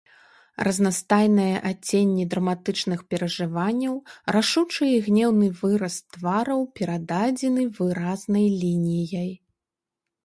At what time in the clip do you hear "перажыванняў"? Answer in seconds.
3.13-3.93